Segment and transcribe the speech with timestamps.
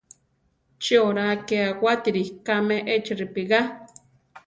[0.81, 3.61] Chi oraa ké awátiri kame echi ripigá?